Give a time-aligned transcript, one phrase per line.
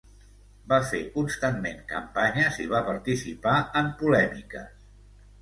[0.71, 4.67] Va fer constantment campanyes i va participar en polèmiques.